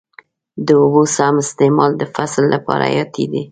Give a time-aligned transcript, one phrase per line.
[0.65, 3.43] د اوبو سم استعمال د فصل لپاره حیاتي دی.